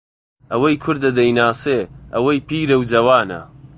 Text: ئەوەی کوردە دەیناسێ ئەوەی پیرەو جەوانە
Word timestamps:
ئەوەی 0.51 0.79
کوردە 0.83 1.09
دەیناسێ 1.17 1.79
ئەوەی 2.13 2.45
پیرەو 2.47 2.81
جەوانە 2.91 3.41